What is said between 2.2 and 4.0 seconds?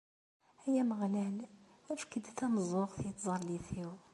tameẓẓuɣt i tẓallit-iw!